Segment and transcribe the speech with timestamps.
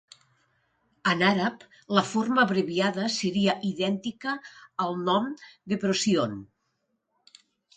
[1.11, 1.65] En àrab,
[1.97, 4.33] la forma abreviada seria idèntica
[4.87, 5.29] al nom
[5.75, 6.35] de Procyon.